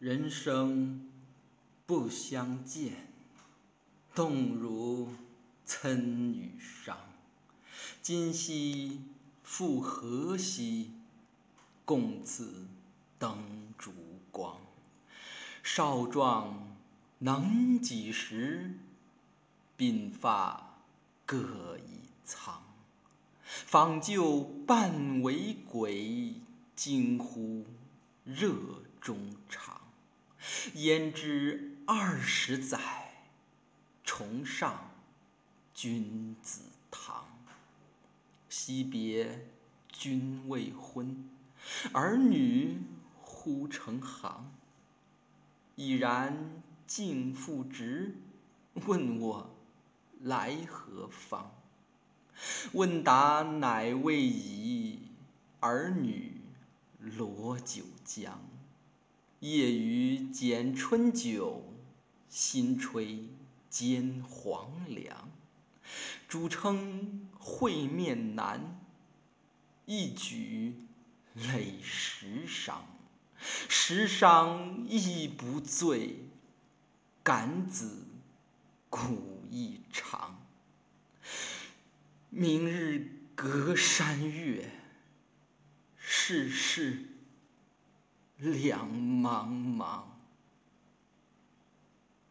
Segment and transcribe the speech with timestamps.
[0.00, 1.10] 人生
[1.84, 3.12] 不相见，
[4.14, 5.10] 动如
[5.66, 6.96] 参与商。
[8.00, 9.02] 今夕
[9.42, 10.92] 复何夕？
[11.84, 12.66] 共此
[13.18, 13.92] 灯烛
[14.30, 14.58] 光。
[15.62, 16.78] 少壮
[17.18, 18.70] 能几时？
[19.76, 20.78] 鬓发
[21.26, 22.62] 各已苍。
[23.44, 26.36] 访旧半为鬼，
[26.74, 27.66] 惊呼
[28.24, 28.54] 热
[28.98, 29.69] 衷肠。
[30.74, 32.78] 焉知二十载，
[34.04, 34.90] 重上
[35.72, 37.26] 君子堂。
[38.48, 39.48] 惜别
[39.90, 41.28] 君未婚，
[41.92, 42.82] 儿女
[43.22, 44.52] 忽成行。
[45.76, 48.16] 已然敬父职，
[48.74, 49.50] 问我
[50.20, 51.54] 来何方？
[52.72, 54.98] 问答乃未已，
[55.60, 56.40] 儿女
[56.98, 58.38] 罗九江。
[59.40, 61.74] 夜雨剪春酒，
[62.28, 63.28] 新炊
[63.70, 65.30] 煎黄粱。
[66.28, 68.78] 主称会面难，
[69.86, 70.74] 一举
[71.32, 72.82] 累十觞。
[73.40, 76.16] 十觞亦不醉，
[77.22, 78.04] 感子
[78.90, 80.46] 古意长。
[82.28, 84.70] 明日隔山岳，
[85.96, 87.06] 世事
[88.40, 89.46] 两茫
[89.76, 90.19] 茫。